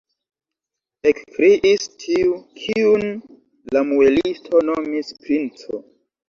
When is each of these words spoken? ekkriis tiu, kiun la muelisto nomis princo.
ekkriis 1.09 1.83
tiu, 2.03 2.31
kiun 2.61 3.05
la 3.75 3.85
muelisto 3.91 4.63
nomis 4.71 5.13
princo. 5.21 5.85